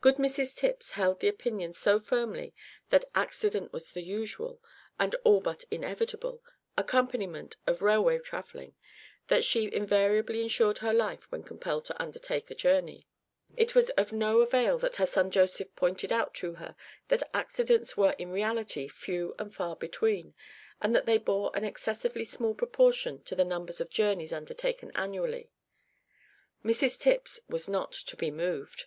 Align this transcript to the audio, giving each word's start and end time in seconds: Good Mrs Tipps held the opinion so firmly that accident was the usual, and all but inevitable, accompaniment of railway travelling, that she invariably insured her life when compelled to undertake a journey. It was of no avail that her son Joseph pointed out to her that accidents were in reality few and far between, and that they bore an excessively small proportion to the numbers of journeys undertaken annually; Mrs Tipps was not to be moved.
Good 0.00 0.16
Mrs 0.16 0.56
Tipps 0.56 0.90
held 0.98 1.20
the 1.20 1.28
opinion 1.28 1.72
so 1.72 2.00
firmly 2.00 2.52
that 2.90 3.04
accident 3.14 3.72
was 3.72 3.92
the 3.92 4.02
usual, 4.02 4.60
and 4.98 5.14
all 5.22 5.40
but 5.40 5.64
inevitable, 5.70 6.42
accompaniment 6.76 7.54
of 7.64 7.80
railway 7.80 8.18
travelling, 8.18 8.74
that 9.28 9.44
she 9.44 9.72
invariably 9.72 10.42
insured 10.42 10.78
her 10.78 10.92
life 10.92 11.30
when 11.30 11.44
compelled 11.44 11.84
to 11.84 12.02
undertake 12.02 12.50
a 12.50 12.56
journey. 12.56 13.06
It 13.56 13.72
was 13.76 13.90
of 13.90 14.10
no 14.12 14.40
avail 14.40 14.80
that 14.80 14.96
her 14.96 15.06
son 15.06 15.30
Joseph 15.30 15.76
pointed 15.76 16.10
out 16.10 16.34
to 16.42 16.54
her 16.54 16.74
that 17.06 17.22
accidents 17.32 17.96
were 17.96 18.16
in 18.18 18.32
reality 18.32 18.88
few 18.88 19.32
and 19.38 19.54
far 19.54 19.76
between, 19.76 20.34
and 20.80 20.92
that 20.92 21.06
they 21.06 21.18
bore 21.18 21.52
an 21.54 21.62
excessively 21.62 22.24
small 22.24 22.54
proportion 22.56 23.22
to 23.26 23.36
the 23.36 23.44
numbers 23.44 23.80
of 23.80 23.90
journeys 23.90 24.32
undertaken 24.32 24.90
annually; 24.96 25.52
Mrs 26.64 26.98
Tipps 26.98 27.38
was 27.48 27.68
not 27.68 27.92
to 27.92 28.16
be 28.16 28.32
moved. 28.32 28.86